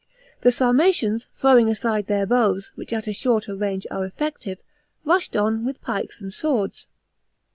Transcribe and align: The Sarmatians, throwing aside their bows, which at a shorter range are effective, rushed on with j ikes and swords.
The 0.41 0.49
Sarmatians, 0.51 1.27
throwing 1.31 1.69
aside 1.69 2.07
their 2.07 2.25
bows, 2.25 2.71
which 2.73 2.91
at 2.91 3.05
a 3.05 3.13
shorter 3.13 3.55
range 3.55 3.85
are 3.91 4.03
effective, 4.03 4.63
rushed 5.05 5.35
on 5.35 5.63
with 5.63 5.79
j 5.85 5.91
ikes 5.93 6.19
and 6.21 6.33
swords. 6.33 6.87